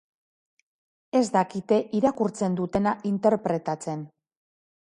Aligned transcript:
Ez 1.19 1.27
dakite 1.35 1.79
irakurtzen 1.99 2.57
dutena 2.63 2.97
interpretatzen. 3.13 4.07